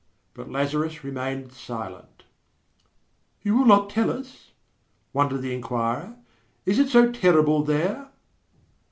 [0.33, 2.23] But Lazarus remained silent.
[3.43, 4.49] "You will not tell us?"
[5.13, 6.15] wondered the inquirer.
[6.65, 8.09] "Is it so terrible There?"